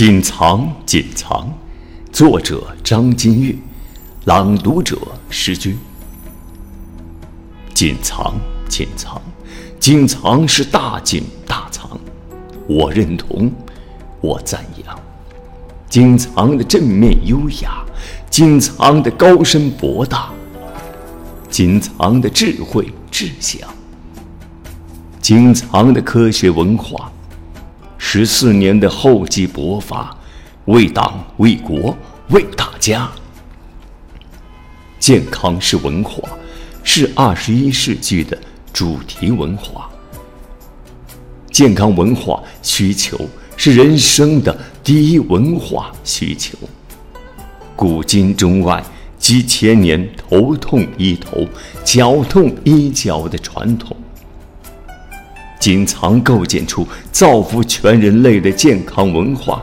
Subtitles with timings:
[0.00, 1.52] 锦藏，锦藏，
[2.10, 3.58] 作者张金玉，
[4.24, 4.96] 朗读者
[5.28, 5.76] 诗君。
[7.74, 8.32] 锦藏，
[8.66, 9.20] 锦藏，
[9.78, 12.00] 锦藏是大锦大藏，
[12.66, 13.52] 我认同，
[14.22, 14.98] 我赞扬。
[15.90, 17.84] 锦藏的正面优雅，
[18.30, 20.30] 锦藏的高深博大，
[21.50, 23.68] 锦藏的智慧志向，
[25.20, 27.12] 锦藏的科学文化。
[28.12, 30.12] 十四年的厚积薄发，
[30.64, 31.96] 为党为国
[32.30, 33.08] 为大家。
[34.98, 36.28] 健康是文化，
[36.82, 38.36] 是二十一世纪的
[38.72, 39.88] 主题文化。
[41.52, 43.16] 健康文化需求
[43.56, 46.58] 是人生的第一文化需求。
[47.76, 48.82] 古今中外
[49.20, 51.46] 几千年头痛医头、
[51.84, 53.96] 脚痛医脚的传统。
[55.60, 59.62] 锦藏构建出造福全人类的健康文化。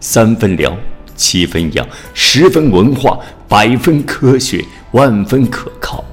[0.00, 0.72] 三分疗，
[1.16, 6.04] 七分养，十分文化，百分科学，万分可靠。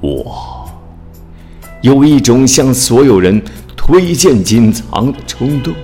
[0.00, 0.70] 我
[1.82, 3.42] 有一种向所有人
[3.76, 5.74] 推荐锦藏的冲动。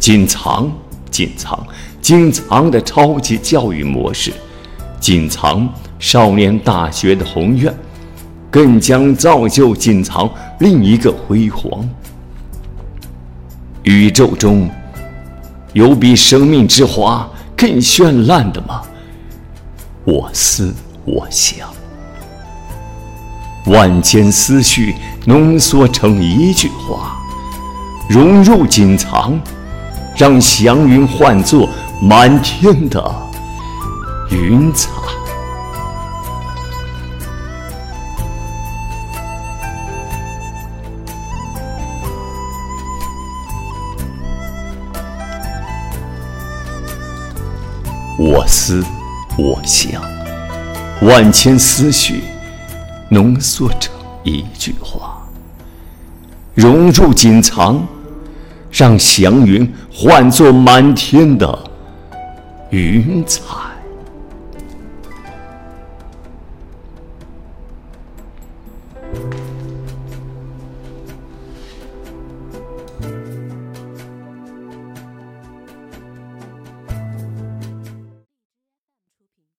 [0.00, 0.70] 锦藏，
[1.10, 1.64] 锦藏，
[2.02, 4.32] 锦藏的超级教育模式，
[4.98, 7.72] 锦藏少年大学的宏愿。
[8.50, 11.88] 更将造就锦藏另一个辉煌。
[13.84, 14.68] 宇宙中
[15.72, 18.82] 有比生命之花更绚烂的吗？
[20.04, 21.68] 我思我想，
[23.66, 24.94] 万千思绪
[25.26, 27.18] 浓缩成一句话，
[28.08, 29.38] 融入锦藏，
[30.16, 31.68] 让祥云换作
[32.02, 33.14] 满天的
[34.30, 34.90] 云彩。
[48.22, 48.84] 我思，
[49.38, 50.02] 我想，
[51.00, 52.20] 万千思绪
[53.08, 55.26] 浓缩成一句话，
[56.54, 57.82] 融入锦藏，
[58.70, 61.58] 让祥云化作满天的
[62.68, 63.42] 云彩。